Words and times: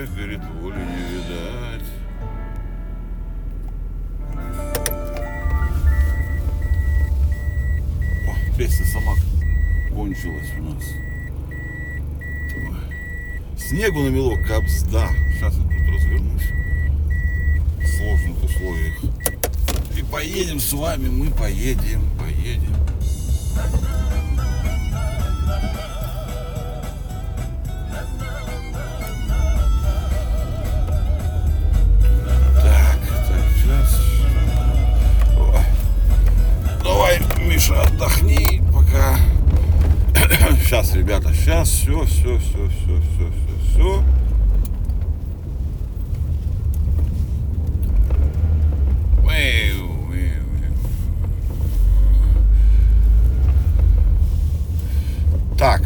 человек, 0.00 0.10
говорит, 0.14 0.40
воли 0.60 0.78
не 0.78 1.02
видать. 1.14 1.86
О, 8.26 8.56
песня 8.56 8.86
сама 8.86 9.14
кончилась 9.94 10.50
у 10.58 10.62
нас. 10.62 10.84
Ой. 12.56 13.58
Снегу 13.58 14.00
намело 14.02 14.36
капсда. 14.36 15.08
Сейчас 15.34 15.54
я 15.54 15.62
тут 15.62 15.94
развернусь. 15.94 16.48
В 17.78 17.86
сложных 17.86 18.44
условиях. 18.44 18.96
И 19.98 20.02
поедем 20.02 20.60
с 20.60 20.72
вами, 20.72 21.08
мы 21.08 21.30
поедем, 21.30 22.02
поедем. 22.18 22.74
Сейчас 41.50 41.68
все, 41.68 42.04
все, 42.04 42.38
все, 42.38 42.68
все, 42.68 42.68
все, 42.68 43.32
все, 43.32 43.72
все. 43.72 44.04
Так, 55.58 55.82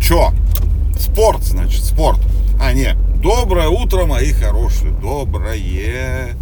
чё? 0.00 0.32
Спорт, 0.98 1.42
значит, 1.42 1.84
спорт. 1.84 2.18
А, 2.58 2.72
нет. 2.72 2.96
Доброе 3.20 3.68
утро, 3.68 4.06
мои 4.06 4.32
хорошие. 4.32 4.92
Доброе. 4.92 6.34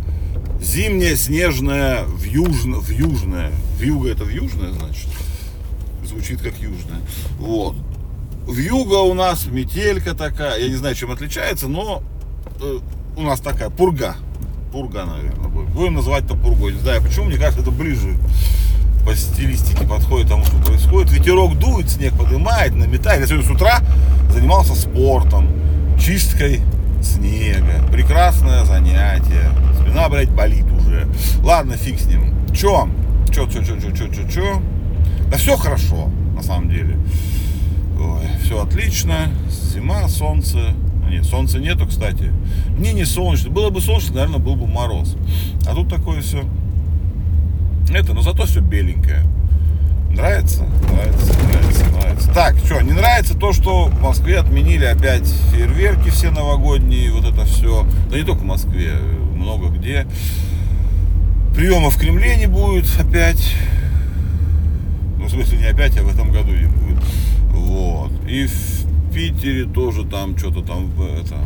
Зимнее, 0.61 1.17
снежное, 1.17 2.05
в 2.05 2.23
южное, 2.23 2.79
в 2.79 2.91
южное. 2.91 3.51
В 3.79 3.83
юго 3.83 4.11
это 4.11 4.25
в 4.25 4.29
южное, 4.29 4.71
значит. 4.71 5.09
Звучит 6.05 6.41
как 6.43 6.55
южное. 6.59 7.01
Вот. 7.39 7.75
В 8.47 8.59
юго 8.59 9.01
у 9.01 9.13
нас 9.13 9.47
метелька 9.47 10.15
такая. 10.15 10.61
Я 10.61 10.69
не 10.69 10.77
знаю, 10.77 10.95
чем 10.95 11.11
отличается, 11.11 11.67
но 11.67 12.05
э, 12.61 12.79
у 13.17 13.23
нас 13.23 13.41
такая 13.41 13.71
пурга. 13.71 14.15
Пурга, 14.71 15.05
наверное, 15.05 15.49
будет. 15.49 15.69
Будем 15.71 15.95
называть 15.95 16.27
это 16.27 16.37
пургой. 16.37 16.75
Не 16.75 16.79
знаю 16.79 17.03
почему, 17.03 17.25
мне 17.25 17.39
кажется, 17.39 17.63
это 17.63 17.73
ближе 17.73 18.17
по 19.05 19.17
стилистике 19.17 19.85
подходит 19.85 20.29
тому, 20.29 20.45
что 20.45 20.57
происходит. 20.59 21.11
Ветерок 21.11 21.59
дует, 21.59 21.91
снег 21.91 22.17
поднимает, 22.17 22.73
наметает. 22.77 23.23
Я 23.23 23.27
сегодня 23.27 23.47
с 23.49 23.51
утра 23.51 23.81
занимался 24.31 24.77
спортом, 24.77 25.51
чисткой 25.99 26.61
снега. 27.03 27.85
Прекрасное 27.91 28.65
занятие. 28.65 29.51
Спина, 29.81 30.09
блядь, 30.09 30.31
болит 30.31 30.67
уже. 30.71 31.09
Ладно, 31.43 31.77
фиг 31.77 31.99
с 31.99 32.07
ним. 32.07 32.33
Чё? 32.55 32.89
Чё, 33.35 33.49
чё, 33.49 33.65
чё, 33.65 33.81
чё, 33.81 33.91
чё, 33.91 34.07
чё, 34.07 34.29
чё? 34.29 34.63
Да 35.33 35.37
все 35.37 35.57
хорошо, 35.57 36.11
на 36.37 36.45
самом 36.45 36.71
деле. 36.71 36.86
Отлично. 38.69 39.31
Зима, 39.51 40.09
солнце. 40.09 40.75
Нет, 41.09 41.25
солнца 41.25 41.59
нету, 41.59 41.87
кстати. 41.87 42.33
Дни 42.77 42.93
не 42.93 43.05
солнечные. 43.05 43.53
Было 43.53 43.71
бы 43.71 43.81
солнечно, 43.81 44.17
наверное, 44.17 44.39
был 44.39 44.57
бы 44.57 44.67
мороз. 44.67 45.17
А 45.67 45.75
тут 45.75 45.89
такое 45.89 46.21
все. 46.21 46.45
Это, 47.91 48.13
но 48.13 48.23
зато 48.23 48.45
все 48.47 48.61
беленькое. 48.61 49.25
Нравится? 50.11 50.65
Нравится, 50.91 51.39
нравится, 51.39 51.85
нравится. 51.87 52.33
Так, 52.33 52.57
что, 52.65 52.81
не 52.81 52.93
нравится 52.93 53.37
то, 53.37 53.53
что 53.53 53.87
в 53.87 54.03
Москве 54.03 54.39
отменили 54.39 54.87
опять 54.87 55.29
фейерверки 55.53 56.09
все 56.09 56.31
новогодние, 56.31 57.13
вот 57.13 57.25
это 57.25 57.45
все. 57.45 57.87
Да 58.11 58.17
не 58.17 58.25
только 58.25 58.41
в 58.41 58.47
Москве, 58.47 58.95
много 59.35 59.69
где. 59.69 60.07
Приема 61.55 61.91
в 61.91 61.99
Кремле 61.99 62.37
не 62.37 62.47
будет 62.47 62.87
опять. 62.99 63.55
Ну, 65.19 65.27
в 65.27 65.31
смысле, 65.31 65.59
не 65.59 65.67
опять, 65.67 65.97
а 65.99 66.03
в 66.03 66.09
этом 66.09 66.33
году 66.33 66.53
не 66.53 66.67
будет. 66.67 67.03
Вот. 67.57 68.13
И 68.29 68.47
в 68.47 69.13
Питере 69.13 69.65
тоже 69.65 70.05
там 70.05 70.37
что-то 70.37 70.63
там 70.63 70.91
это 71.01 71.37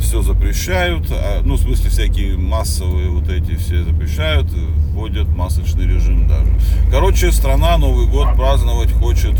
все 0.00 0.22
запрещают, 0.22 1.06
а, 1.10 1.42
ну, 1.44 1.54
в 1.54 1.60
смысле, 1.60 1.90
всякие 1.90 2.36
массовые 2.36 3.08
вот 3.08 3.28
эти 3.28 3.54
все 3.56 3.84
запрещают, 3.84 4.46
вводят 4.92 5.28
масочный 5.28 5.86
режим 5.86 6.28
даже. 6.28 6.52
Короче, 6.90 7.32
страна 7.32 7.78
Новый 7.78 8.06
год 8.06 8.34
праздновать 8.36 8.92
хочет 8.92 9.38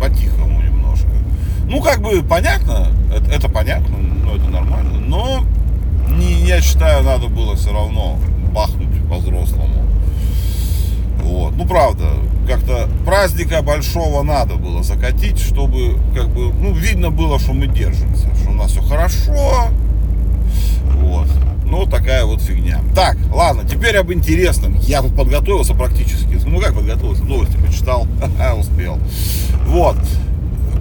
по-тихому 0.00 0.60
немножко. 0.60 1.08
Ну, 1.64 1.80
как 1.80 2.02
бы 2.02 2.22
понятно, 2.22 2.88
это, 3.14 3.30
это 3.30 3.48
понятно, 3.48 3.96
ну, 3.96 4.36
это 4.36 4.48
нормально, 4.48 5.00
но 5.00 5.44
не, 6.10 6.46
я 6.46 6.60
считаю, 6.60 7.04
надо 7.04 7.28
было 7.28 7.54
все 7.56 7.72
равно 7.72 8.18
бахнуть 8.52 8.88
по-взрослому. 9.08 9.77
Ну, 11.58 11.66
правда, 11.66 12.12
как-то 12.46 12.88
праздника 13.04 13.62
большого 13.62 14.22
надо 14.22 14.54
было 14.54 14.84
закатить, 14.84 15.40
чтобы, 15.40 15.98
как 16.14 16.28
бы, 16.28 16.52
ну, 16.54 16.72
видно 16.72 17.10
было, 17.10 17.40
что 17.40 17.52
мы 17.52 17.66
держимся, 17.66 18.28
что 18.40 18.50
у 18.50 18.54
нас 18.54 18.70
все 18.70 18.80
хорошо. 18.80 19.68
Вот. 21.00 21.26
Ну, 21.64 21.84
такая 21.86 22.24
вот 22.24 22.40
фигня. 22.40 22.80
Так, 22.94 23.16
ладно, 23.34 23.64
теперь 23.68 23.96
об 23.96 24.12
интересном. 24.12 24.78
Я 24.78 25.02
тут 25.02 25.16
подготовился 25.16 25.74
практически. 25.74 26.38
Ну, 26.46 26.60
как 26.60 26.74
подготовился? 26.74 27.24
Новости 27.24 27.56
почитал. 27.56 28.06
Успел. 28.56 29.00
Вот. 29.66 29.96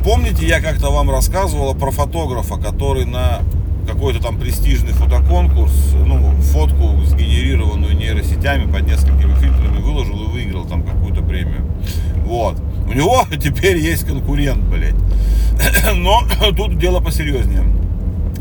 Помните, 0.04 0.48
я 0.48 0.62
как-то 0.62 0.92
вам 0.92 1.10
рассказывала 1.10 1.74
про 1.74 1.90
фотографа, 1.90 2.56
который 2.58 3.06
на 3.06 3.40
какой-то 3.88 4.22
там 4.22 4.38
престижный 4.38 4.92
фотоконкурс, 4.92 5.94
ну, 6.06 6.32
фотку 6.42 7.02
сгенерированную 7.06 7.96
нейросетями 7.96 8.70
под 8.70 8.86
несколькими 8.86 9.34
фильтрами 9.36 9.82
выложил 9.82 10.24
и 10.24 10.28
выиграл 10.28 10.66
там 10.66 10.84
какую-то 10.84 11.22
премию. 11.22 11.66
Вот. 12.26 12.58
У 12.88 12.94
него 12.94 13.24
теперь 13.42 13.78
есть 13.78 14.06
конкурент, 14.06 14.64
блядь. 14.66 14.96
Но 15.96 16.22
тут 16.58 16.78
дело 16.78 17.00
посерьезнее. 17.00 17.64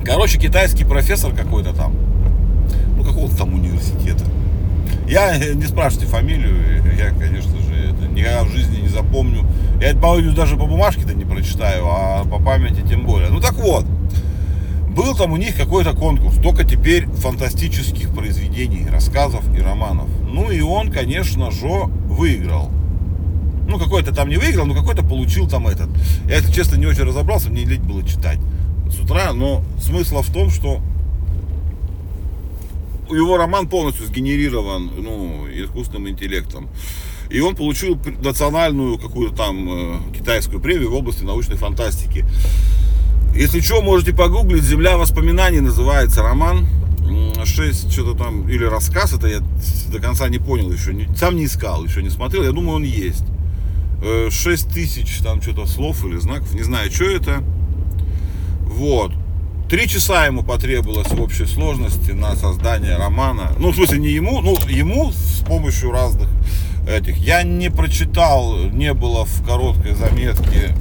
Короче, 0.04 0.38
китайский 0.38 0.84
профессор 0.84 1.34
какой-то 1.34 1.72
там, 1.72 1.94
ну, 2.96 3.04
какого-то 3.04 3.36
там 3.36 3.54
университета. 3.54 4.24
Я 5.08 5.38
не 5.38 5.64
спрашивайте 5.64 6.10
фамилию, 6.10 6.82
я, 6.98 7.10
конечно 7.10 7.56
же, 7.60 7.74
это 7.74 8.12
никогда 8.12 8.42
в 8.44 8.50
жизни 8.50 8.80
не 8.82 8.88
запомню. 8.88 9.44
Я, 9.80 9.94
по-моему, 9.94 10.32
даже 10.32 10.56
по 10.56 10.66
бумажке-то 10.66 11.14
не 11.14 11.24
прочитаю, 11.24 11.84
а 11.86 12.24
по 12.24 12.38
памяти 12.38 12.82
тем 12.88 13.04
более. 13.04 13.30
Ну 13.30 13.40
так 13.40 13.54
вот, 13.54 13.84
был 14.96 15.14
там 15.14 15.32
у 15.32 15.36
них 15.36 15.54
какой-то 15.54 15.92
конкурс, 15.92 16.36
только 16.42 16.64
теперь 16.64 17.06
фантастических 17.06 18.14
произведений, 18.14 18.88
рассказов 18.88 19.44
и 19.54 19.60
романов. 19.60 20.08
Ну 20.26 20.50
и 20.50 20.62
он, 20.62 20.90
конечно 20.90 21.50
же, 21.50 21.84
выиграл. 22.08 22.70
Ну, 23.68 23.78
какой-то 23.78 24.14
там 24.14 24.30
не 24.30 24.38
выиграл, 24.38 24.64
но 24.64 24.74
какой-то 24.74 25.04
получил 25.04 25.48
там 25.48 25.68
этот. 25.68 25.90
Я, 26.26 26.36
если 26.36 26.50
честно, 26.50 26.76
не 26.76 26.86
очень 26.86 27.02
разобрался, 27.02 27.50
мне 27.50 27.64
лень 27.64 27.82
было 27.82 28.02
читать 28.04 28.38
с 28.90 28.98
утра, 28.98 29.34
но 29.34 29.62
смысл 29.78 30.22
в 30.22 30.32
том, 30.32 30.50
что 30.50 30.80
его 33.10 33.36
роман 33.36 33.68
полностью 33.68 34.06
сгенерирован 34.06 34.90
ну, 34.96 35.46
искусственным 35.52 36.08
интеллектом. 36.08 36.68
И 37.28 37.40
он 37.40 37.54
получил 37.54 37.98
национальную 38.22 38.98
какую-то 38.98 39.36
там 39.36 39.68
э, 39.68 39.98
китайскую 40.16 40.60
премию 40.60 40.90
в 40.90 40.94
области 40.94 41.22
научной 41.24 41.56
фантастики. 41.56 42.24
Если 43.34 43.60
что, 43.60 43.82
можете 43.82 44.14
погуглить. 44.14 44.62
Земля 44.62 44.96
воспоминаний 44.96 45.60
называется 45.60 46.22
роман. 46.22 46.66
6 47.44 47.92
что-то 47.92 48.14
там, 48.18 48.48
или 48.48 48.64
рассказ, 48.64 49.12
это 49.12 49.28
я 49.28 49.40
до 49.92 50.00
конца 50.00 50.28
не 50.28 50.38
понял 50.38 50.72
еще, 50.72 50.92
сам 51.16 51.36
не 51.36 51.44
искал, 51.44 51.84
еще 51.84 52.02
не 52.02 52.10
смотрел, 52.10 52.42
я 52.42 52.50
думаю, 52.50 52.76
он 52.76 52.82
есть. 52.82 53.24
6 54.30 54.68
тысяч 54.70 55.18
там 55.18 55.40
что-то 55.40 55.66
слов 55.66 56.04
или 56.04 56.18
знаков, 56.18 56.52
не 56.52 56.62
знаю, 56.62 56.90
что 56.90 57.04
это. 57.04 57.44
Вот. 58.62 59.12
Три 59.70 59.86
часа 59.86 60.26
ему 60.26 60.42
потребовалось 60.42 61.08
в 61.08 61.20
общей 61.20 61.46
сложности 61.46 62.10
на 62.10 62.34
создание 62.36 62.96
романа. 62.96 63.52
Ну, 63.58 63.70
в 63.70 63.76
смысле, 63.76 63.98
не 63.98 64.10
ему, 64.10 64.40
ну, 64.40 64.56
ему 64.68 65.12
с 65.12 65.44
помощью 65.46 65.92
разных 65.92 66.28
этих. 66.88 67.16
Я 67.18 67.42
не 67.44 67.70
прочитал, 67.70 68.56
не 68.70 68.92
было 68.94 69.24
в 69.24 69.44
короткой 69.46 69.94
заметке 69.94 70.74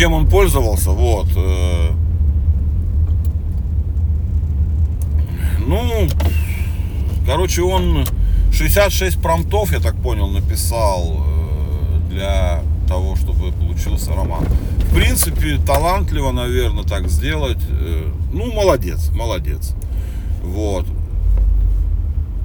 чем 0.00 0.14
он 0.14 0.26
пользовался, 0.26 0.92
вот. 0.92 1.26
э, 1.36 1.90
Ну, 5.66 6.08
короче, 7.26 7.60
он 7.60 8.06
66 8.50 9.20
промтов, 9.20 9.72
я 9.72 9.78
так 9.78 9.94
понял, 9.96 10.28
написал 10.28 11.18
э, 11.18 12.08
для 12.08 12.62
того, 12.88 13.14
чтобы 13.14 13.52
получился 13.52 14.14
роман. 14.14 14.46
В 14.78 14.94
принципе, 14.94 15.58
талантливо, 15.58 16.32
наверное, 16.32 16.84
так 16.84 17.10
сделать. 17.10 17.60
Э, 17.68 18.10
Ну, 18.32 18.50
молодец, 18.54 19.10
молодец. 19.10 19.74
Вот. 20.42 20.86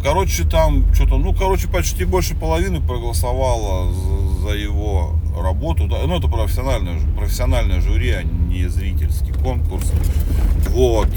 Короче, 0.06 0.44
там 0.44 0.86
что-то, 0.94 1.18
ну, 1.18 1.34
короче, 1.34 1.68
почти 1.68 2.06
больше 2.06 2.36
половины 2.36 2.80
проголосовало 2.80 3.92
за, 3.92 4.42
за 4.44 4.50
его 4.50 5.16
работу. 5.36 5.88
Ну, 5.88 6.16
это 6.16 6.28
профессиональное, 6.28 7.00
профессиональное 7.18 7.82
жюри, 7.82 8.12
а 8.12 8.22
не 8.22 8.68
зрительский 8.68 9.34
конкурс. 9.34 9.92
Вот. 10.70 11.10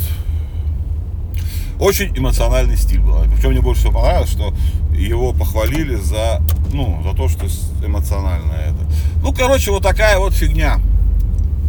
Очень 1.78 2.16
эмоциональный 2.16 2.78
стиль 2.78 3.00
был. 3.00 3.18
Причем 3.30 3.50
мне 3.50 3.60
больше 3.60 3.82
всего 3.82 3.92
понравилось, 3.92 4.30
что 4.30 4.54
его 4.96 5.34
похвалили 5.34 5.96
за, 5.96 6.40
ну, 6.72 7.02
за 7.04 7.14
то, 7.14 7.28
что 7.28 7.44
эмоционально 7.86 8.52
это. 8.52 8.86
Ну, 9.22 9.34
короче, 9.34 9.70
вот 9.70 9.82
такая 9.82 10.18
вот 10.18 10.32
фигня. 10.32 10.80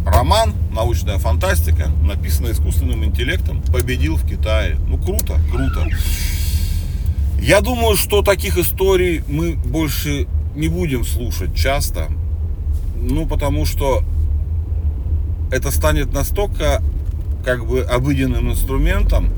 Роман, 0.06 0.54
научная 0.72 1.18
фантастика, 1.18 1.90
написанный 2.02 2.52
искусственным 2.52 3.04
интеллектом, 3.04 3.60
победил 3.60 4.16
в 4.16 4.26
Китае. 4.26 4.78
Ну, 4.88 4.96
круто, 4.96 5.38
круто. 5.52 5.86
Я 7.40 7.62
думаю, 7.62 7.96
что 7.96 8.22
таких 8.22 8.58
историй 8.58 9.24
мы 9.26 9.54
больше 9.54 10.26
не 10.54 10.68
будем 10.68 11.04
слушать 11.04 11.54
часто. 11.54 12.08
Ну, 12.96 13.26
потому 13.26 13.64
что 13.64 14.02
это 15.50 15.70
станет 15.70 16.12
настолько 16.12 16.82
как 17.42 17.66
бы 17.66 17.80
обыденным 17.80 18.50
инструментом, 18.50 19.30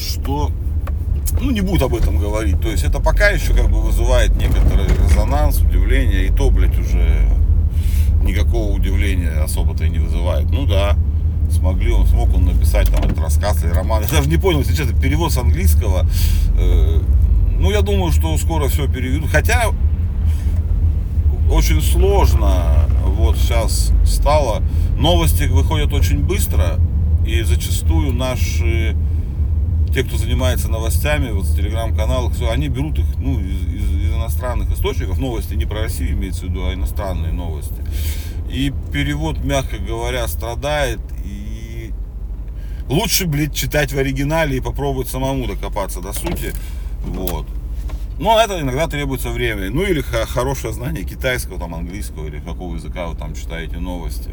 что 0.00 0.50
ну, 1.42 1.50
не 1.50 1.60
будут 1.60 1.82
об 1.82 1.94
этом 1.94 2.18
говорить. 2.18 2.58
То 2.62 2.68
есть 2.68 2.82
это 2.82 2.98
пока 2.98 3.28
еще 3.28 3.52
как 3.52 3.68
бы 3.70 3.82
вызывает 3.82 4.34
некоторый 4.36 4.86
резонанс, 4.86 5.60
удивление, 5.60 6.26
и 6.26 6.30
то, 6.30 6.50
блядь, 6.50 6.78
уже 6.78 7.28
никакого 8.24 8.72
удивления 8.72 9.42
особо-то 9.42 9.84
и 9.84 9.90
не 9.90 9.98
вызывает. 9.98 10.50
Ну 10.50 10.66
да, 10.66 10.96
смогли 11.52 11.92
он, 11.92 12.06
смог 12.06 12.34
он 12.34 12.44
написать 12.44 12.90
там 12.90 13.04
этот 13.04 13.18
рассказ 13.18 13.62
или 13.64 13.70
роман. 13.70 14.02
Я 14.02 14.08
даже 14.08 14.28
не 14.28 14.36
понял, 14.36 14.64
сейчас 14.64 14.88
это 14.88 15.00
перевод 15.00 15.32
с 15.32 15.38
английского. 15.38 16.06
Э, 16.58 17.00
ну, 17.58 17.70
я 17.70 17.82
думаю, 17.82 18.12
что 18.12 18.36
скоро 18.38 18.68
все 18.68 18.88
переведут. 18.88 19.30
Хотя 19.30 19.66
очень 21.50 21.80
сложно 21.80 22.88
вот 23.04 23.36
сейчас 23.36 23.92
стало. 24.04 24.62
Новости 24.96 25.44
выходят 25.44 25.92
очень 25.92 26.18
быстро, 26.24 26.78
и 27.26 27.42
зачастую 27.42 28.12
наши 28.12 28.96
те, 29.94 30.02
кто 30.04 30.16
занимается 30.16 30.70
новостями, 30.70 31.30
вот 31.30 31.44
в 31.44 31.54
телеграм-каналах, 31.54 32.32
они 32.50 32.68
берут 32.68 32.98
их 32.98 33.04
ну, 33.18 33.38
из, 33.38 33.62
из, 33.66 34.04
из 34.04 34.14
иностранных 34.14 34.72
источников, 34.72 35.18
новости 35.18 35.54
не 35.54 35.66
про 35.66 35.82
Россию 35.82 36.12
имеется 36.12 36.46
в 36.46 36.48
виду, 36.48 36.66
а 36.66 36.72
иностранные 36.72 37.32
новости. 37.32 37.74
И 38.50 38.72
перевод, 38.92 39.42
мягко 39.44 39.78
говоря, 39.78 40.26
страдает. 40.28 41.00
И 41.24 41.41
лучше, 42.88 43.26
блядь, 43.26 43.54
читать 43.54 43.92
в 43.92 43.98
оригинале 43.98 44.56
и 44.56 44.60
попробовать 44.60 45.08
самому 45.08 45.46
докопаться 45.46 46.00
до 46.00 46.12
сути. 46.12 46.52
Вот. 47.04 47.46
Но 48.18 48.38
это 48.40 48.60
иногда 48.60 48.86
требуется 48.86 49.30
время. 49.30 49.70
Ну 49.70 49.82
или 49.82 50.00
хорошее 50.00 50.72
знание 50.72 51.04
китайского, 51.04 51.58
там, 51.58 51.74
английского 51.74 52.26
или 52.28 52.38
какого 52.38 52.76
языка 52.76 53.08
вы 53.08 53.16
там 53.16 53.34
читаете 53.34 53.78
новости. 53.78 54.30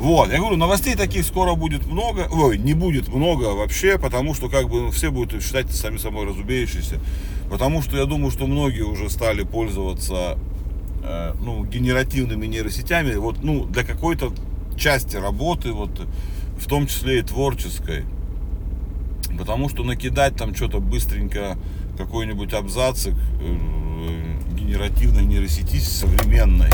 Вот, 0.00 0.32
я 0.32 0.38
говорю, 0.38 0.56
новостей 0.56 0.94
таких 0.94 1.26
скоро 1.26 1.54
будет 1.54 1.86
много, 1.86 2.26
ой, 2.32 2.56
не 2.56 2.72
будет 2.72 3.08
много 3.08 3.52
вообще, 3.54 3.98
потому 3.98 4.32
что 4.32 4.48
как 4.48 4.70
бы 4.70 4.90
все 4.92 5.10
будут 5.10 5.42
считать 5.42 5.70
сами 5.70 5.98
собой 5.98 6.24
разумеющиеся, 6.26 6.98
потому 7.50 7.82
что 7.82 7.98
я 7.98 8.06
думаю, 8.06 8.30
что 8.30 8.46
многие 8.46 8.80
уже 8.80 9.10
стали 9.10 9.42
пользоваться 9.42 10.38
э, 11.04 11.34
ну, 11.42 11.66
генеративными 11.66 12.46
нейросетями, 12.46 13.14
вот, 13.16 13.44
ну, 13.44 13.66
для 13.66 13.84
какой-то 13.84 14.32
части 14.78 15.16
работы, 15.18 15.72
вот, 15.72 15.90
в 16.60 16.66
том 16.66 16.86
числе 16.86 17.20
и 17.20 17.22
творческой, 17.22 18.04
потому 19.38 19.68
что 19.68 19.82
накидать 19.82 20.36
там 20.36 20.54
что-то 20.54 20.80
быстренько, 20.80 21.56
какой-нибудь 21.96 22.52
абзацик 22.54 23.14
э, 23.40 24.54
генеративной 24.54 25.24
нейросети 25.24 25.78
современной, 25.80 26.70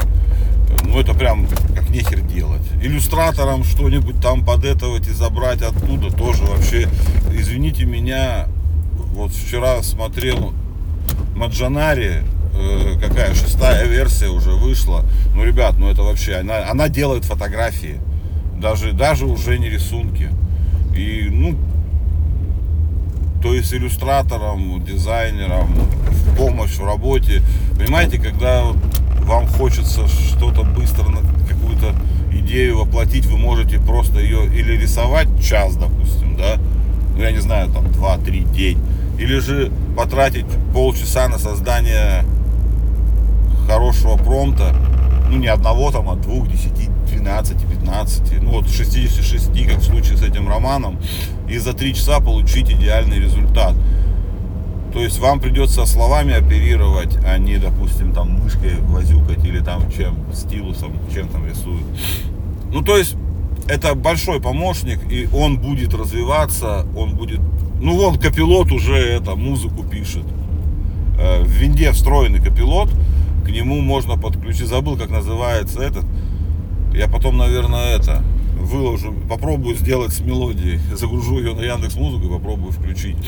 ну 0.84 1.00
это 1.00 1.14
прям 1.14 1.46
как 1.74 1.88
нехер 1.90 2.20
делать. 2.20 2.62
Иллюстратором 2.82 3.64
что-нибудь 3.64 4.20
там 4.20 4.44
подэтовать 4.44 5.08
и 5.08 5.12
забрать 5.12 5.62
оттуда 5.62 6.10
тоже 6.10 6.44
вообще, 6.44 6.88
извините 7.32 7.84
меня, 7.84 8.46
вот 9.14 9.32
вчера 9.32 9.82
смотрел 9.82 10.52
Маджанари, 11.34 12.22
э, 12.54 12.98
какая 13.00 13.34
шестая 13.34 13.86
версия 13.86 14.28
уже 14.28 14.50
вышла. 14.50 15.04
Ну, 15.34 15.44
ребят, 15.44 15.76
ну 15.78 15.90
это 15.90 16.02
вообще, 16.02 16.36
она, 16.36 16.70
она 16.70 16.88
делает 16.88 17.24
фотографии, 17.24 18.00
даже, 18.60 18.92
даже 18.92 19.26
уже 19.26 19.58
не 19.58 19.68
рисунки. 19.68 20.28
И, 20.94 21.28
ну, 21.30 21.56
то 23.42 23.54
есть 23.54 23.72
иллюстратором, 23.72 24.82
дизайнером, 24.84 25.74
в 25.74 26.36
помощь 26.36 26.76
в 26.76 26.84
работе. 26.84 27.42
Понимаете, 27.78 28.18
когда 28.18 28.64
вам 29.24 29.46
хочется 29.46 30.08
что-то 30.08 30.62
быстро, 30.62 31.04
какую-то 31.48 31.94
идею 32.32 32.78
воплотить, 32.78 33.26
вы 33.26 33.38
можете 33.38 33.78
просто 33.78 34.20
ее 34.20 34.46
или 34.46 34.76
рисовать 34.76 35.28
час, 35.42 35.76
допустим, 35.76 36.36
да, 36.36 36.56
ну 37.16 37.22
я 37.22 37.32
не 37.32 37.40
знаю, 37.40 37.70
там 37.70 37.86
2-3 37.86 38.52
день, 38.54 38.78
или 39.18 39.38
же 39.38 39.70
потратить 39.96 40.46
полчаса 40.72 41.28
на 41.28 41.38
создание 41.38 42.24
хорошего 43.66 44.16
промпта, 44.16 44.74
ну 45.30 45.38
не 45.38 45.48
одного 45.48 45.90
там, 45.90 46.08
а 46.08 46.14
двух, 46.14 46.48
десяти, 46.48 46.85
двенадцати, 47.26 47.67
пятнадцати, 47.67 48.34
ну 48.40 48.50
вот 48.52 48.69
66, 48.70 49.69
как 49.69 49.78
в 49.78 49.84
случае 49.84 50.17
с 50.17 50.23
этим 50.23 50.49
романом, 50.49 50.99
и 51.49 51.58
за 51.58 51.73
три 51.73 51.93
часа 51.93 52.20
получить 52.20 52.70
идеальный 52.70 53.19
результат. 53.19 53.75
То 54.93 55.00
есть 55.00 55.19
вам 55.19 55.40
придется 55.40 55.84
словами 55.87 56.34
оперировать, 56.34 57.19
а 57.26 57.37
не, 57.38 57.56
допустим, 57.58 58.12
там 58.12 58.31
мышкой 58.31 58.76
возюкать 58.82 59.44
или 59.44 59.58
там 59.58 59.90
чем, 59.90 60.17
стилусом, 60.32 60.93
чем 61.12 61.28
там 61.28 61.44
рисуют. 61.49 61.84
Ну, 62.73 62.82
то 62.82 62.96
есть 62.96 63.17
это 63.69 63.96
большой 63.96 64.40
помощник, 64.40 65.00
и 65.11 65.28
он 65.34 65.58
будет 65.58 65.94
развиваться, 65.94 66.87
он 66.96 67.17
будет... 67.17 67.40
Ну, 67.81 67.96
вон, 67.96 68.19
копилот 68.19 68.70
уже 68.70 68.94
это, 68.94 69.34
музыку 69.34 69.82
пишет. 69.82 70.25
Э, 71.19 71.43
в 71.43 71.49
винде 71.49 71.90
встроенный 71.90 72.40
копилот, 72.40 72.88
к 73.44 73.50
нему 73.50 73.81
можно 73.81 74.17
подключить, 74.17 74.69
забыл, 74.69 74.96
как 74.96 75.11
называется 75.11 75.82
этот. 75.82 76.05
Я 76.96 77.08
потом, 77.08 77.37
наверное, 77.37 77.94
это 77.94 78.25
выложу, 78.58 79.12
попробую 79.28 79.76
сделать 79.76 80.14
с 80.14 80.20
мелодией, 80.20 80.81
загружу 80.94 81.38
ее 81.38 81.54
на 81.54 81.60
Яндекс 81.60 81.94
Музыку 81.94 82.26
и 82.26 82.31
попробую 82.31 82.72
включить. 82.72 83.19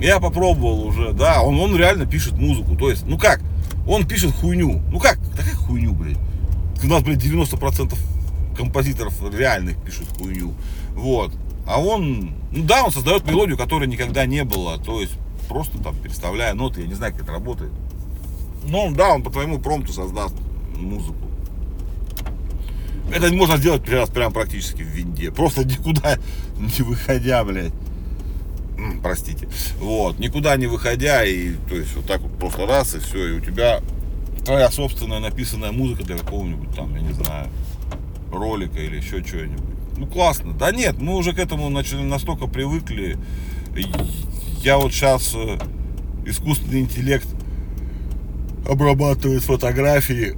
Я 0.00 0.18
попробовал 0.18 0.86
уже, 0.86 1.12
да, 1.12 1.42
он, 1.42 1.60
он 1.60 1.76
реально 1.76 2.06
пишет 2.06 2.32
музыку. 2.38 2.74
То 2.74 2.88
есть, 2.88 3.06
ну 3.06 3.18
как, 3.18 3.42
он 3.86 4.06
пишет 4.06 4.32
хуйню. 4.34 4.80
Ну 4.90 4.98
как, 4.98 5.18
такая 5.36 5.54
хуйню, 5.54 5.92
блядь. 5.92 6.16
У 6.82 6.86
нас, 6.86 7.02
блядь, 7.02 7.22
90% 7.22 7.94
композиторов 8.56 9.14
реальных 9.30 9.76
пишут 9.82 10.08
хуйню. 10.18 10.54
Вот. 10.94 11.32
А 11.66 11.80
он, 11.80 12.34
ну 12.50 12.64
да, 12.64 12.82
он 12.82 12.90
создает 12.90 13.26
мелодию, 13.26 13.58
которой 13.58 13.86
никогда 13.88 14.24
не 14.24 14.42
было. 14.42 14.78
То 14.78 15.02
есть, 15.02 15.12
просто 15.48 15.76
там 15.82 15.94
переставляя 15.96 16.54
ноты, 16.54 16.80
я 16.80 16.86
не 16.86 16.94
знаю, 16.94 17.12
как 17.12 17.24
это 17.24 17.32
работает. 17.32 17.72
Но 18.64 18.90
да, 18.90 19.12
он 19.14 19.22
по 19.22 19.30
твоему 19.30 19.58
промпту 19.58 19.92
создаст 19.92 20.34
музыку. 20.76 21.31
Это 23.10 23.32
можно 23.32 23.56
сделать 23.56 23.82
прямо, 23.82 24.06
прямо 24.06 24.32
практически 24.32 24.82
в 24.82 24.86
винде. 24.86 25.30
Просто 25.30 25.64
никуда 25.64 26.18
не 26.56 26.82
выходя, 26.82 27.44
блядь 27.44 27.72
простите, 29.02 29.48
вот, 29.78 30.18
никуда 30.18 30.56
не 30.56 30.66
выходя, 30.66 31.24
и, 31.24 31.52
то 31.68 31.74
есть, 31.74 31.94
вот 31.94 32.06
так 32.06 32.20
вот 32.20 32.36
просто 32.38 32.66
раз, 32.66 32.94
и 32.94 32.98
все, 32.98 33.28
и 33.28 33.32
у 33.32 33.40
тебя 33.40 33.80
твоя 34.44 34.70
собственная 34.70 35.20
написанная 35.20 35.72
музыка 35.72 36.04
для 36.04 36.16
какого-нибудь 36.18 36.74
там, 36.74 36.94
я 36.94 37.00
не 37.00 37.12
знаю, 37.12 37.48
ролика 38.32 38.78
или 38.80 38.96
еще 38.96 39.22
чего-нибудь. 39.22 39.64
Ну, 39.98 40.06
классно. 40.06 40.52
Да 40.54 40.72
нет, 40.72 41.00
мы 41.00 41.14
уже 41.14 41.32
к 41.32 41.38
этому 41.38 41.68
начали 41.68 42.02
настолько 42.02 42.46
привыкли. 42.46 43.18
Я 44.62 44.78
вот 44.78 44.92
сейчас 44.92 45.32
э, 45.34 45.58
искусственный 46.26 46.80
интеллект 46.80 47.26
обрабатывает 48.68 49.42
фотографии, 49.42 50.36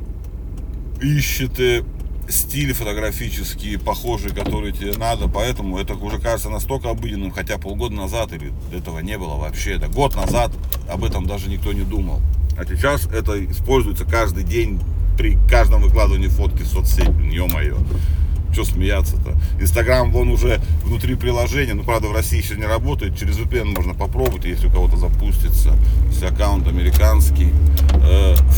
ищет 1.01 1.59
э, 1.61 1.85
стиль 2.29 2.73
фотографический 2.73 3.79
похожий, 3.79 4.31
который 4.31 4.73
тебе 4.73 4.93
надо, 4.97 5.29
поэтому 5.29 5.79
это 5.79 5.95
уже 5.95 6.19
кажется 6.19 6.51
настолько 6.51 6.91
обыденным, 6.91 7.31
хотя 7.31 7.59
полгода 7.59 7.95
назад 7.95 8.33
или 8.33 8.53
этого 8.73 9.01
не 9.01 9.19
было 9.19 9.37
вообще, 9.37 9.75
это 9.75 9.89
год 9.89 10.15
назад 10.17 10.53
об 10.89 11.05
этом 11.05 11.27
даже 11.27 11.49
никто 11.49 11.73
не 11.73 11.83
думал. 11.83 12.21
А 12.57 12.65
сейчас 12.65 13.07
это 13.07 13.45
используется 13.45 14.05
каждый 14.05 14.45
день 14.45 14.81
при 15.17 15.37
каждом 15.49 15.83
выкладывании 15.83 16.29
фотки 16.29 16.63
в 16.63 16.67
соцсеть, 16.67 17.09
блин, 17.09 17.31
ё-моё. 17.31 17.79
Что 18.53 18.65
смеяться-то? 18.65 19.37
Инстаграм, 19.61 20.13
вон 20.13 20.29
уже 20.29 20.61
внутри 20.85 21.17
приложения, 21.17 21.75
ну, 21.75 21.83
правда, 21.83 22.07
в 22.07 22.13
России 22.13 22.39
еще 22.39 22.55
не 22.55 22.67
работает, 22.67 23.19
через 23.19 23.37
VPN 23.37 23.77
можно 23.77 23.95
попробовать, 23.95 24.45
если 24.45 24.69
у 24.69 24.71
кого-то 24.71 24.97
запустится, 24.97 25.77
если 26.09 26.27
аккаунт 26.27 26.69
американский. 26.69 27.24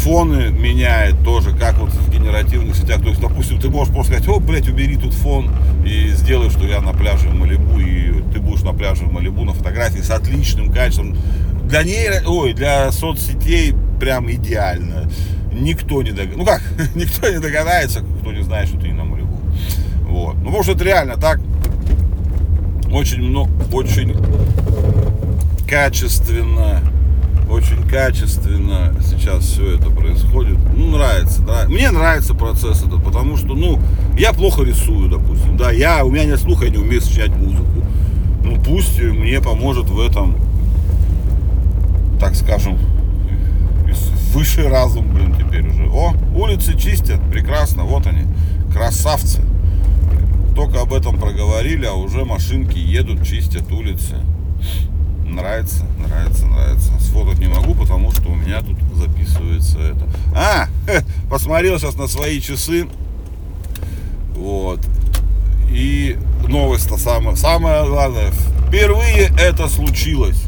Фоны 0.07 0.53
меняет 0.53 1.25
тоже, 1.25 1.51
как 1.51 1.79
вот 1.79 1.91
в 1.91 2.11
генеративных 2.13 2.77
сетях. 2.77 3.03
То 3.03 3.09
есть, 3.09 3.21
допустим, 3.21 3.59
ты 3.59 3.69
можешь 3.69 3.93
просто 3.93 4.13
сказать, 4.13 4.29
о, 4.29 4.39
блядь, 4.39 4.69
убери 4.69 4.97
тут 4.97 5.13
фон 5.13 5.51
и 5.85 6.11
сделай, 6.11 6.49
что 6.49 6.65
я 6.65 6.81
на 6.81 6.93
пляже 6.93 7.29
в 7.29 7.35
Малибу, 7.35 7.81
и 7.81 8.23
ты 8.33 8.39
будешь 8.39 8.63
на 8.63 8.73
пляже 8.73 9.03
в 9.05 9.13
Малибу 9.13 9.43
на 9.43 9.53
фотографии 9.53 9.99
с 9.99 10.11
отличным 10.13 10.73
качеством, 10.73 11.17
для 11.65 11.83
нейро, 11.83 12.23
ой, 12.25 12.53
для 12.53 12.93
соцсетей 12.93 13.75
прям 13.99 14.31
идеально. 14.31 15.11
Никто 15.51 16.01
не 16.03 16.13
догадается. 16.13 16.39
Ну 16.39 16.45
как, 16.45 16.63
никто 16.95 17.29
не 17.29 17.41
догадается, 17.41 18.05
кто 18.21 18.33
не 18.33 18.45
знает, 18.45 18.69
что 18.69 18.79
ты 18.79 18.87
не 18.87 18.95
на 18.95 19.05
был. 19.05 19.27
Вот. 20.03 20.37
Ну, 20.37 20.63
что 20.63 20.75
это 20.75 20.85
реально 20.85 21.17
так. 21.17 21.41
Очень 22.93 23.23
много, 23.23 23.51
очень 23.73 24.15
качественно, 25.69 26.81
очень 27.49 27.87
качественно 27.89 28.95
сейчас 29.01 29.45
все 29.45 29.77
это 29.77 29.91
происходит. 29.91 30.59
Ну, 30.77 30.97
нравится, 30.97 31.43
да. 31.43 31.67
Мне 31.69 31.91
нравится 31.91 32.35
процесс 32.35 32.83
этот, 32.83 33.03
потому 33.05 33.37
что, 33.37 33.55
ну, 33.55 33.81
я 34.19 34.33
плохо 34.33 34.63
рисую, 34.63 35.09
допустим, 35.09 35.57
да, 35.57 35.71
я, 35.71 36.05
у 36.05 36.11
меня 36.11 36.25
нет 36.25 36.41
слуха, 36.41 36.65
я 36.65 36.71
не 36.71 36.79
умею 36.79 37.01
сочинять 37.01 37.37
музыку. 37.37 37.67
Ну, 38.45 38.61
пусть 38.63 39.01
мне 39.01 39.41
поможет 39.41 39.89
в 39.89 40.01
этом, 40.01 40.37
так 42.21 42.35
скажем, 42.35 42.79
высший 44.33 44.69
разум, 44.69 45.13
блин, 45.13 45.35
теперь 45.35 45.67
уже. 45.67 45.85
О, 45.87 46.15
улицы 46.35 46.79
чистят, 46.79 47.21
прекрасно, 47.31 47.85
вот 47.85 48.07
они, 48.07 48.25
красавцы. 48.73 49.41
Только 50.55 50.81
об 50.81 50.93
этом 50.93 51.19
проговорили, 51.19 51.87
а 51.87 51.95
уже 51.95 52.25
машинки 52.25 52.79
едут, 52.79 53.27
чистят 53.27 53.71
улицы. 53.71 54.17
Нравится, 55.29 55.85
нравится, 55.99 56.47
нравится. 56.47 56.93
Сфотать 57.01 57.39
не 57.39 57.49
могу, 57.49 57.75
потому 57.75 58.13
что 58.13 58.29
у 58.29 58.35
меня 58.35 58.61
тут 58.61 58.77
записывается 58.95 59.79
это. 59.79 60.09
А, 60.35 60.69
посмотрел 61.31 61.79
сейчас 61.79 61.97
на 61.97 62.07
свои 62.07 62.41
часы. 62.41 62.89
Вот. 64.35 64.81
И 65.71 66.17
новость-то 66.49 66.97
самая, 66.97 67.37
самое 67.37 67.85
главное. 67.87 68.31
Впервые 68.69 69.33
это 69.39 69.69
случилось. 69.69 70.46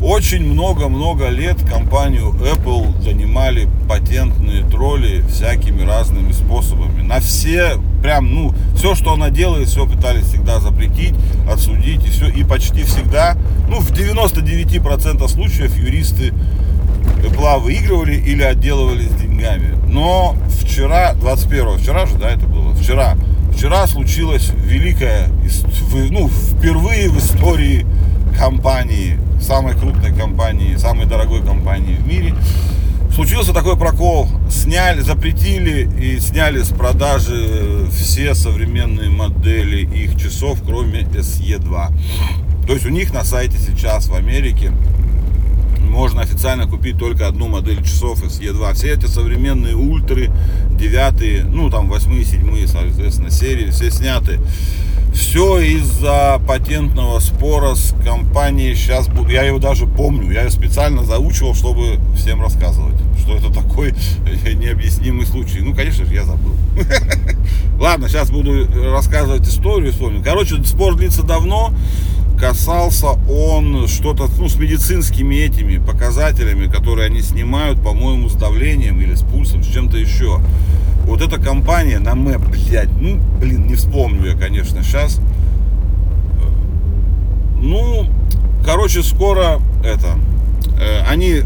Очень 0.00 0.50
много-много 0.50 1.28
лет 1.28 1.58
компанию 1.70 2.34
Apple 2.40 3.02
занимали 3.02 3.68
патентные 3.86 4.64
тролли 4.64 5.22
всякими 5.28 5.82
разными 5.82 6.32
способами. 6.32 7.02
На 7.02 7.20
все, 7.20 7.76
прям, 8.02 8.32
ну, 8.32 8.54
все, 8.74 8.94
что 8.94 9.12
она 9.12 9.28
делает, 9.28 9.68
все 9.68 9.86
пытались 9.86 10.24
всегда 10.24 10.58
запретить, 10.58 11.14
отсудить 11.46 12.06
и 12.06 12.08
все. 12.08 12.28
И 12.28 12.44
почти 12.44 12.84
всегда, 12.84 13.36
ну, 13.68 13.80
в 13.80 13.92
99% 13.92 15.28
случаев 15.28 15.76
юристы 15.76 16.32
Apple 17.22 17.60
выигрывали 17.60 18.14
или 18.14 18.42
отделывались 18.42 19.10
деньгами. 19.10 19.76
Но 19.86 20.34
вчера, 20.62 21.12
21 21.12 21.76
вчера 21.76 22.06
же, 22.06 22.16
да, 22.16 22.30
это 22.30 22.46
было, 22.46 22.74
вчера, 22.74 23.16
вчера 23.54 23.86
случилось 23.86 24.50
великое, 24.64 25.28
ну, 26.08 26.28
впервые 26.28 27.10
в 27.10 27.18
истории 27.18 27.84
компании 28.40 29.18
самой 29.38 29.74
крупной 29.74 30.14
компании, 30.14 30.76
самой 30.76 31.04
дорогой 31.04 31.42
компании 31.42 31.94
в 31.94 32.06
мире, 32.06 32.34
случился 33.14 33.52
такой 33.52 33.76
прокол. 33.76 34.28
Сняли, 34.50 35.00
запретили 35.00 35.88
и 36.00 36.18
сняли 36.20 36.62
с 36.62 36.68
продажи 36.68 37.86
все 37.92 38.34
современные 38.34 39.10
модели 39.10 39.84
их 39.84 40.18
часов, 40.18 40.62
кроме 40.64 41.00
SE2. 41.00 41.92
То 42.66 42.72
есть 42.72 42.86
у 42.86 42.88
них 42.88 43.12
на 43.12 43.24
сайте 43.24 43.58
сейчас 43.58 44.08
в 44.08 44.14
Америке 44.14 44.72
можно 45.78 46.22
официально 46.22 46.66
купить 46.66 46.98
только 46.98 47.26
одну 47.26 47.46
модель 47.48 47.82
часов 47.84 48.22
SE2. 48.22 48.72
Все 48.72 48.94
эти 48.94 49.04
современные 49.04 49.76
ультры, 49.76 50.30
девятые, 50.70 51.44
ну 51.44 51.68
там 51.68 51.90
восьмые, 51.90 52.24
седьмые, 52.24 52.66
соответственно, 52.68 53.30
серии, 53.30 53.70
все 53.70 53.90
сняты. 53.90 54.40
Все 55.12 55.58
из-за 55.60 56.40
патентного 56.46 57.18
спора 57.20 57.74
с 57.74 57.94
компанией. 58.04 58.74
Сейчас 58.74 59.08
я 59.28 59.42
его 59.42 59.58
даже 59.58 59.86
помню. 59.86 60.30
Я 60.30 60.42
его 60.42 60.50
специально 60.50 61.04
заучивал, 61.04 61.54
чтобы 61.54 61.98
всем 62.16 62.40
рассказывать, 62.40 62.96
что 63.18 63.36
это 63.36 63.52
такой 63.52 63.94
необъяснимый 64.54 65.26
случай. 65.26 65.60
Ну, 65.60 65.74
конечно 65.74 66.04
же, 66.04 66.14
я 66.14 66.24
забыл. 66.24 66.54
Ладно, 67.80 68.08
сейчас 68.08 68.30
буду 68.30 68.68
рассказывать 68.92 69.46
историю, 69.46 69.92
вспомню. 69.92 70.22
Короче, 70.22 70.62
спор 70.64 70.96
длится 70.96 71.22
давно. 71.22 71.72
Касался 72.38 73.18
он 73.28 73.86
что-то 73.86 74.26
ну, 74.38 74.48
с 74.48 74.56
медицинскими 74.56 75.34
этими 75.34 75.76
показателями, 75.76 76.70
которые 76.70 77.06
они 77.06 77.20
снимают, 77.20 77.82
по-моему, 77.82 78.30
с 78.30 78.34
давлением 78.34 78.98
или 79.00 79.14
с 79.14 79.20
пульсом, 79.20 79.62
с 79.62 79.66
чем-то 79.66 79.98
еще. 79.98 80.40
Вот 81.10 81.22
эта 81.22 81.40
компания 81.40 81.98
на 81.98 82.14
МЭП, 82.14 82.40
блядь, 82.50 82.88
ну, 83.00 83.20
блин, 83.40 83.66
не 83.66 83.74
вспомню 83.74 84.26
я, 84.26 84.36
конечно, 84.36 84.84
сейчас. 84.84 85.20
Ну, 87.60 88.06
короче, 88.64 89.02
скоро 89.02 89.60
это, 89.84 90.16
э, 90.80 91.02
они 91.08 91.40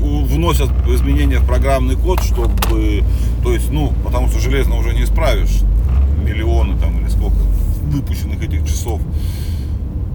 вносят 0.00 0.70
изменения 0.88 1.38
в 1.38 1.46
программный 1.46 1.96
код, 1.96 2.22
чтобы, 2.22 3.04
то 3.42 3.52
есть, 3.52 3.70
ну, 3.70 3.92
потому 4.02 4.28
что 4.28 4.40
железно 4.40 4.76
уже 4.78 4.94
не 4.94 5.04
исправишь 5.04 5.60
миллионы 6.24 6.78
там 6.78 6.98
или 6.98 7.10
сколько 7.10 7.36
выпущенных 7.92 8.42
этих 8.42 8.66
часов, 8.66 9.02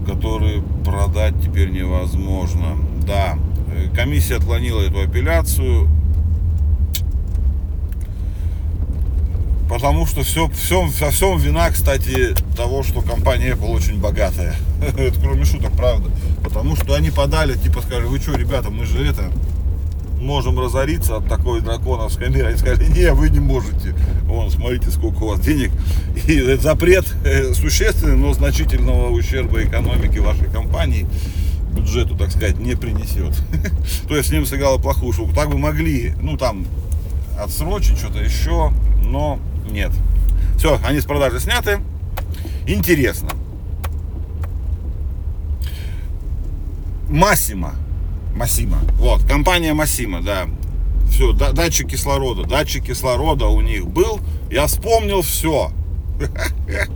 которые 0.04 0.64
продать 0.84 1.34
теперь 1.40 1.70
невозможно. 1.70 2.76
Да, 3.06 3.38
э, 3.68 3.86
комиссия 3.94 4.34
отклонила 4.34 4.80
эту 4.80 5.00
апелляцию, 5.00 5.88
Потому 9.68 10.06
что 10.06 10.22
все, 10.22 10.48
все, 10.48 10.82
во 10.82 11.10
всем 11.10 11.38
вина, 11.38 11.70
кстати, 11.70 12.34
того, 12.56 12.82
что 12.82 13.00
компания 13.00 13.52
Apple 13.52 13.70
очень 13.70 13.98
богатая. 13.98 14.54
это 14.98 15.20
кроме 15.20 15.44
шуток, 15.44 15.72
правда. 15.72 16.10
Потому 16.44 16.76
что 16.76 16.94
они 16.94 17.10
подали, 17.10 17.54
типа, 17.54 17.82
сказали, 17.82 18.04
вы 18.04 18.20
что, 18.20 18.36
ребята, 18.36 18.70
мы 18.70 18.86
же 18.86 19.04
это, 19.04 19.32
можем 20.20 20.58
разориться 20.58 21.16
от 21.16 21.28
такой 21.28 21.60
драконовской 21.60 22.28
меры. 22.30 22.48
Они 22.48 22.58
сказали, 22.58 22.86
не, 22.86 23.12
вы 23.12 23.30
не 23.30 23.40
можете. 23.40 23.94
Вон, 24.24 24.50
смотрите, 24.50 24.90
сколько 24.90 25.24
у 25.24 25.28
вас 25.28 25.40
денег. 25.40 25.70
И 26.26 26.40
запрет 26.60 27.06
э, 27.24 27.52
существенный, 27.54 28.16
но 28.16 28.32
значительного 28.34 29.10
ущерба 29.10 29.64
экономике 29.64 30.20
вашей 30.20 30.50
компании 30.50 31.06
бюджету, 31.72 32.16
так 32.16 32.30
сказать, 32.30 32.58
не 32.58 32.74
принесет. 32.74 33.34
То 34.08 34.16
есть 34.16 34.28
с 34.28 34.32
ним 34.32 34.46
сыграла 34.46 34.78
плохую 34.78 35.12
шутку. 35.12 35.34
Так 35.34 35.50
бы 35.50 35.58
могли, 35.58 36.14
ну 36.20 36.36
там, 36.36 36.66
отсрочить 37.38 37.98
что-то 37.98 38.18
еще, 38.18 38.72
но 39.04 39.38
нет. 39.70 39.92
Все, 40.58 40.78
они 40.84 41.00
с 41.00 41.04
продажи 41.04 41.40
сняты. 41.40 41.80
Интересно. 42.66 43.30
Массима. 47.08 47.74
Массима. 48.34 48.78
Вот, 48.98 49.24
компания 49.24 49.72
Массима, 49.74 50.22
да. 50.22 50.46
Все, 51.10 51.32
датчик 51.32 51.88
кислорода. 51.88 52.44
Датчик 52.44 52.84
кислорода 52.84 53.46
у 53.46 53.60
них 53.60 53.86
был. 53.86 54.20
Я 54.50 54.66
вспомнил 54.66 55.22
все. 55.22 55.70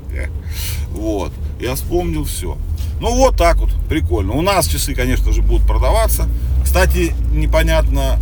Вот. 0.91 1.33
Я 1.61 1.77
вспомнил 1.77 2.25
все. 2.25 2.59
Ну 3.00 3.15
вот 3.15 3.37
так 3.37 3.59
вот, 3.59 3.71
прикольно. 3.89 4.33
У 4.33 4.43
нас 4.43 4.67
часы, 4.67 4.95
конечно 4.95 5.33
же, 5.33 5.41
будут 5.41 5.67
продаваться. 5.67 6.29
Кстати, 6.65 7.15
непонятно, 7.33 8.19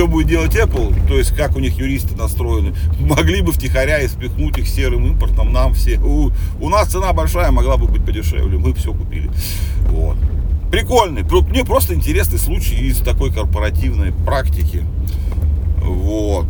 что 0.00 0.08
будет 0.08 0.28
делать 0.28 0.56
Apple, 0.56 1.08
то 1.08 1.18
есть 1.18 1.36
как 1.36 1.56
у 1.56 1.60
них 1.60 1.76
юристы 1.76 2.16
настроены, 2.16 2.74
могли 3.00 3.42
бы 3.42 3.52
втихаря 3.52 4.00
и 4.00 4.08
спихнуть 4.08 4.56
их 4.56 4.66
серым 4.66 5.06
импортом 5.06 5.52
нам 5.52 5.74
все. 5.74 5.98
У, 5.98 6.32
у 6.58 6.68
нас 6.70 6.88
цена 6.88 7.12
большая, 7.12 7.50
могла 7.50 7.76
бы 7.76 7.86
быть 7.86 8.02
подешевле, 8.02 8.56
мы 8.56 8.72
все 8.72 8.94
купили. 8.94 9.30
Вот. 9.88 10.16
Прикольный, 10.70 11.22
мне 11.22 11.66
просто 11.66 11.92
интересный 11.92 12.38
случай 12.38 12.76
из 12.76 13.00
такой 13.00 13.30
корпоративной 13.30 14.12
практики. 14.24 14.84
Вот. 15.82 16.46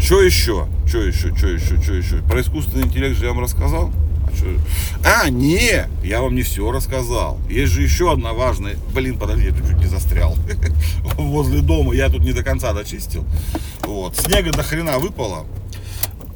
Что 0.00 0.20
еще? 0.20 0.66
Что 0.84 0.98
еще? 0.98 1.32
Что 1.32 1.46
еще? 1.46 1.80
Что 1.80 1.94
еще? 1.94 2.16
Про 2.28 2.40
искусственный 2.40 2.86
интеллект 2.86 3.16
же 3.16 3.26
я 3.26 3.30
вам 3.30 3.40
рассказал. 3.40 3.92
А, 5.04 5.28
не, 5.28 5.86
я 6.02 6.20
вам 6.20 6.34
не 6.34 6.42
все 6.42 6.70
рассказал. 6.70 7.40
Есть 7.48 7.72
же 7.72 7.82
еще 7.82 8.12
одна 8.12 8.32
важная... 8.32 8.76
Блин, 8.94 9.18
подожди, 9.18 9.46
я 9.46 9.50
чуть 9.50 9.78
не 9.78 9.86
застрял. 9.86 10.36
Возле 11.16 11.60
дома 11.60 11.94
я 11.94 12.08
тут 12.08 12.22
не 12.22 12.32
до 12.32 12.42
конца 12.42 12.72
дочистил. 12.72 13.24
Вот. 13.82 14.16
Снега 14.16 14.50
до 14.52 14.62
хрена 14.62 14.98
выпало. 14.98 15.46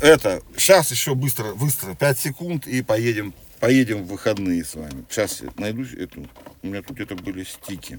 Это, 0.00 0.43
сейчас 0.57 0.90
еще 0.93 1.14
быстро, 1.14 1.55
быстро, 1.55 1.95
5 1.95 2.19
секунд 2.19 2.67
и 2.69 2.83
поедем, 2.83 3.35
поедем 3.59 4.05
в 4.05 4.09
выходные 4.09 4.64
с 4.64 4.75
вами. 4.75 5.05
Сейчас 5.11 5.40
я 5.40 5.49
найду 5.57 5.83
эту, 5.83 6.28
у 6.62 6.67
меня 6.67 6.83
тут 6.83 7.00
это 7.00 7.17
были 7.17 7.45
стики. 7.45 7.99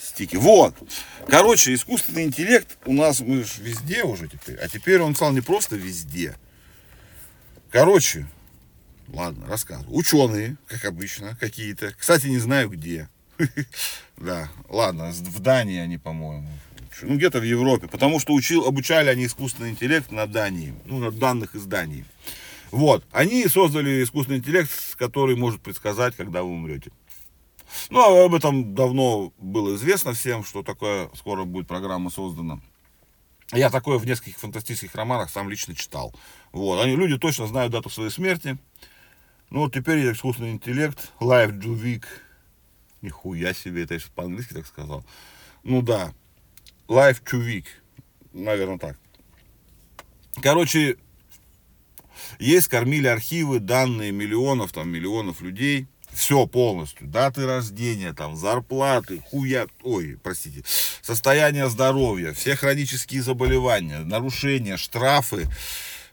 Стики. 0.00 0.36
Вот. 0.36 0.74
Короче, 1.26 1.74
искусственный 1.74 2.24
интеллект 2.24 2.78
у 2.84 2.92
нас 2.92 3.20
мы 3.20 3.42
же 3.42 3.62
везде 3.62 4.04
уже 4.04 4.28
теперь. 4.28 4.56
А 4.58 4.68
теперь 4.68 5.00
он 5.00 5.16
стал 5.16 5.32
не 5.32 5.40
просто 5.40 5.74
везде. 5.74 6.36
Короче, 7.70 8.26
Ладно, 9.12 9.46
рассказываю. 9.46 9.96
Ученые, 9.96 10.56
как 10.66 10.84
обычно, 10.84 11.36
какие-то. 11.40 11.92
Кстати, 11.96 12.26
не 12.26 12.38
знаю 12.38 12.68
где. 12.70 13.08
Да, 14.16 14.48
ладно, 14.68 15.12
в 15.12 15.38
Дании 15.38 15.78
они, 15.78 15.96
по-моему. 15.96 16.48
Ну, 17.02 17.16
где-то 17.16 17.38
в 17.38 17.44
Европе. 17.44 17.86
Потому 17.86 18.18
что 18.18 18.34
учил, 18.34 18.66
обучали 18.66 19.08
они 19.08 19.26
искусственный 19.26 19.70
интеллект 19.70 20.10
на 20.10 20.26
Дании. 20.26 20.74
Ну, 20.86 20.98
на 20.98 21.12
данных 21.12 21.54
из 21.54 21.64
Дании. 21.64 22.04
Вот. 22.72 23.04
Они 23.12 23.46
создали 23.46 24.02
искусственный 24.02 24.38
интеллект, 24.38 24.70
который 24.96 25.36
может 25.36 25.60
предсказать, 25.60 26.16
когда 26.16 26.42
вы 26.42 26.50
умрете. 26.50 26.90
Ну, 27.90 28.00
а 28.00 28.24
об 28.24 28.34
этом 28.34 28.74
давно 28.74 29.32
было 29.38 29.76
известно 29.76 30.14
всем, 30.14 30.44
что 30.44 30.62
такое 30.62 31.10
скоро 31.14 31.44
будет 31.44 31.68
программа 31.68 32.10
создана. 32.10 32.60
Я 33.52 33.70
такое 33.70 33.98
в 33.98 34.06
нескольких 34.06 34.38
фантастических 34.38 34.94
романах 34.94 35.30
сам 35.30 35.48
лично 35.48 35.74
читал. 35.74 36.14
Вот. 36.52 36.82
Они, 36.82 36.96
люди 36.96 37.18
точно 37.18 37.46
знают 37.46 37.72
дату 37.72 37.88
своей 37.88 38.10
смерти. 38.10 38.58
Ну, 39.50 39.70
теперь 39.70 40.12
искусственный 40.12 40.52
интеллект, 40.52 41.12
Life 41.20 41.58
Juvik. 41.58 42.04
Нихуя 43.00 43.54
себе, 43.54 43.84
это 43.84 43.94
я 43.94 44.00
сейчас 44.00 44.10
по-английски 44.10 44.52
так 44.52 44.66
сказал. 44.66 45.04
Ну 45.64 45.80
да, 45.80 46.12
Life 46.86 47.22
Juvik. 47.24 47.64
Наверное, 48.34 48.78
так. 48.78 48.98
Короче, 50.42 50.98
есть, 52.38 52.68
кормили 52.68 53.06
архивы, 53.06 53.58
данные 53.58 54.12
миллионов, 54.12 54.72
там, 54.72 54.90
миллионов 54.90 55.40
людей. 55.40 55.86
Все 56.12 56.46
полностью. 56.46 57.06
Даты 57.06 57.46
рождения, 57.46 58.12
там, 58.12 58.36
зарплаты, 58.36 59.22
хуя, 59.30 59.66
ой, 59.82 60.18
простите, 60.22 60.62
состояние 61.02 61.68
здоровья, 61.68 62.32
все 62.32 62.56
хронические 62.56 63.22
заболевания, 63.22 64.00
нарушения, 64.00 64.76
штрафы. 64.76 65.48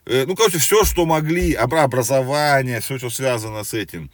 Э, 0.05 0.25
ну, 0.25 0.35
короче, 0.35 0.59
все, 0.59 0.83
что 0.83 1.05
могли, 1.05 1.53
образование, 1.53 2.79
все, 2.79 2.97
что 2.97 3.09
связано 3.09 3.63
с 3.63 3.73
этим. 3.73 4.11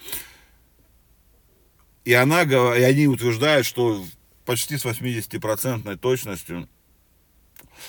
И, 2.05 2.13
она, 2.13 2.43
и 2.43 2.81
они 2.81 3.07
утверждают, 3.07 3.65
что 3.65 4.03
почти 4.45 4.77
с 4.77 4.85
80% 4.85 5.97
точностью 5.97 6.67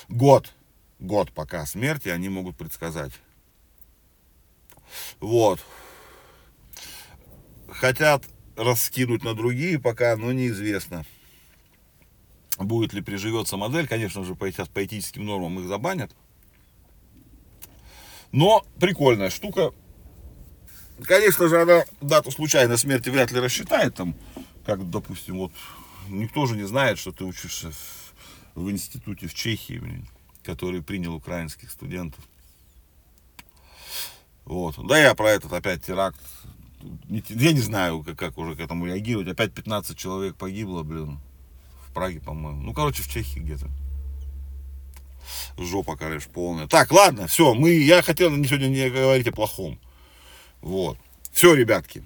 год, 0.09 0.53
год 0.99 1.31
пока 1.31 1.65
смерти 1.65 2.09
они 2.09 2.29
могут 2.29 2.57
предсказать. 2.57 3.13
Вот. 5.19 5.59
Хотят 7.69 8.23
раскинуть 8.55 9.23
на 9.23 9.33
другие 9.33 9.79
пока, 9.79 10.15
но 10.15 10.31
неизвестно. 10.31 11.05
Будет 12.59 12.93
ли 12.93 13.01
приживется 13.01 13.57
модель, 13.57 13.87
конечно 13.87 14.23
же, 14.23 14.35
по, 14.35 14.49
сейчас 14.51 14.67
по 14.67 14.85
этическим 14.85 15.25
нормам 15.25 15.59
их 15.59 15.67
забанят. 15.67 16.15
Но 18.33 18.65
прикольная 18.79 19.29
штука. 19.29 19.71
Конечно 21.03 21.47
же, 21.47 21.61
она 21.61 21.85
дату 22.01 22.31
случайной 22.31 22.77
смерти 22.77 23.09
вряд 23.09 23.31
ли 23.31 23.39
рассчитает, 23.39 23.95
там, 23.95 24.15
как, 24.65 24.89
допустим, 24.89 25.37
вот, 25.37 25.51
никто 26.09 26.45
же 26.47 26.55
не 26.55 26.63
знает, 26.63 26.97
что 26.97 27.11
ты 27.11 27.25
учишься 27.25 27.71
в, 27.71 28.61
в 28.63 28.71
институте 28.71 29.27
в 29.27 29.33
Чехии, 29.35 29.77
блин, 29.77 30.07
который 30.43 30.81
принял 30.81 31.13
украинских 31.13 31.69
студентов. 31.69 32.27
Вот. 34.45 34.75
Да 34.87 34.97
я 34.97 35.13
про 35.13 35.29
этот 35.29 35.53
опять 35.53 35.85
теракт. 35.85 36.19
Я 37.29 37.53
не 37.53 37.61
знаю, 37.61 38.03
как, 38.03 38.17
как 38.17 38.37
уже 38.39 38.55
к 38.55 38.59
этому 38.59 38.87
реагировать. 38.87 39.27
Опять 39.27 39.53
15 39.53 39.95
человек 39.95 40.35
погибло, 40.35 40.83
блин. 40.83 41.19
В 41.87 41.93
Праге, 41.93 42.19
по-моему. 42.19 42.61
Ну, 42.61 42.73
короче, 42.73 43.03
в 43.03 43.07
Чехии 43.07 43.39
где-то. 43.39 43.69
Жопа, 45.57 45.95
короче, 45.95 46.29
полная. 46.29 46.67
Так, 46.67 46.91
ладно, 46.91 47.27
все. 47.27 47.53
Мы, 47.53 47.71
я 47.71 48.01
хотел 48.01 48.31
сегодня 48.43 48.67
не 48.67 48.89
говорить 48.89 49.27
о 49.27 49.31
плохом. 49.31 49.79
Вот. 50.61 50.97
Все, 51.31 51.53
ребятки. 51.53 52.03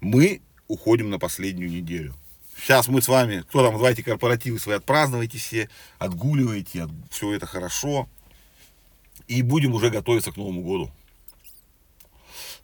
Мы 0.00 0.40
уходим 0.68 1.10
на 1.10 1.18
последнюю 1.18 1.70
неделю. 1.70 2.14
Сейчас 2.56 2.88
мы 2.88 3.00
с 3.00 3.08
вами, 3.08 3.40
кто 3.48 3.64
там, 3.64 3.72
давайте 3.72 4.02
корпоративы 4.02 4.58
свои 4.58 4.76
отпраздновайте 4.76 5.38
все, 5.38 5.68
отгуливайте, 5.98 6.82
от, 6.82 6.90
все 7.10 7.32
это 7.32 7.46
хорошо 7.46 8.08
и 9.28 9.42
будем 9.42 9.74
уже 9.74 9.90
готовиться 9.90 10.32
к 10.32 10.36
Новому 10.36 10.62
году. 10.62 10.90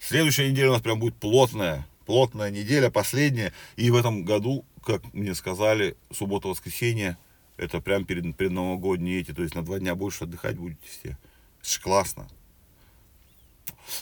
Следующая 0.01 0.51
неделя 0.51 0.71
у 0.71 0.73
нас 0.73 0.83
прям 0.83 0.99
будет 0.99 1.17
плотная, 1.17 1.87
плотная 2.05 2.51
неделя, 2.51 2.91
последняя. 2.91 3.53
И 3.77 3.91
в 3.91 3.97
этом 3.97 4.25
году, 4.25 4.65
как 4.85 5.03
мне 5.15 5.35
сказали, 5.35 5.97
суббота-воскресенье, 6.13 7.17
это 7.57 7.81
прям 7.81 8.05
перед, 8.05 8.37
перед 8.37 8.53
новогодние 8.53 9.21
эти, 9.21 9.33
то 9.33 9.43
есть 9.43 9.55
на 9.55 9.65
два 9.65 9.79
дня 9.79 9.95
больше 9.95 10.25
отдыхать 10.25 10.57
будете 10.57 10.87
все. 10.89 11.19
Это 11.61 11.71
же 11.71 11.81
классно. 11.81 12.29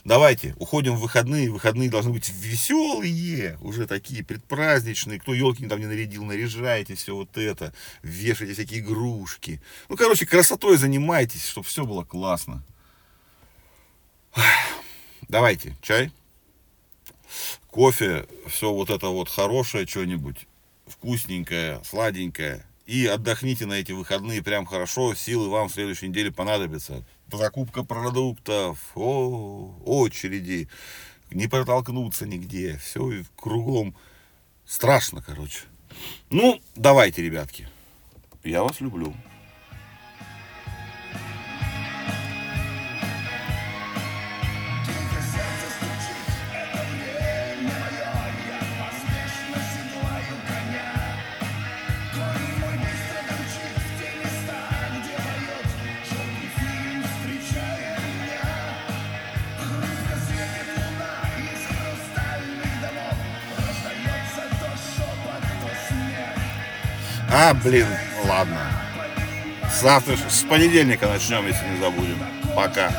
Давайте, 0.05 0.55
уходим 0.59 0.97
в 0.97 1.01
выходные. 1.01 1.51
Выходные 1.51 1.91
должны 1.91 2.13
быть 2.13 2.31
веселые, 2.31 3.59
уже 3.61 3.87
такие 3.87 4.25
предпраздничные. 4.25 5.21
Кто 5.21 5.35
елки 5.35 5.67
там 5.67 5.79
не 5.79 5.87
нарядил, 5.87 6.25
наряжайте 6.25 6.95
все 6.95 7.15
вот 7.15 7.37
это. 7.37 7.73
Вешайте 8.03 8.55
всякие 8.55 8.81
игрушки. 8.81 9.61
Ну, 9.89 9.97
короче, 9.97 10.27
красотой 10.27 10.79
занимайтесь, 10.79 11.47
чтобы 11.47 11.67
все 11.67 11.85
было 11.85 12.05
классно. 12.05 12.63
Давайте, 15.29 15.77
чай, 15.81 16.13
кофе, 17.69 18.27
все 18.47 18.73
вот 18.73 18.91
это 18.91 19.09
вот 19.09 19.29
хорошее 19.29 19.87
что-нибудь, 19.87 20.47
вкусненькое, 20.87 21.81
сладенькое. 21.85 22.65
И 22.87 23.07
отдохните 23.07 23.65
на 23.65 23.75
эти 23.75 23.93
выходные 23.93 24.43
прям 24.43 24.67
хорошо, 24.67 25.15
силы 25.15 25.49
вам 25.49 25.69
в 25.69 25.73
следующей 25.73 26.09
неделе 26.09 26.31
понадобятся 26.31 27.05
закупка 27.33 27.83
продуктов, 27.83 28.79
о, 28.95 29.75
очереди, 29.85 30.69
не 31.31 31.49
протолкнуться 31.49 32.27
нигде, 32.27 32.79
все 32.79 33.25
кругом 33.37 33.95
страшно, 34.67 35.23
короче. 35.23 35.61
Ну, 36.31 36.61
давайте, 36.75 37.23
ребятки, 37.23 37.69
я 38.43 38.63
вас 38.63 38.81
люблю. 38.81 39.15
А, 67.47 67.53
блин, 67.53 67.87
ладно. 68.27 68.59
Завтра, 69.83 70.17
с 70.31 70.45
понедельника 70.45 71.07
начнем, 71.07 71.47
если 71.47 71.69
не 71.69 71.79
забудем. 71.79 72.19
Пока. 72.57 72.91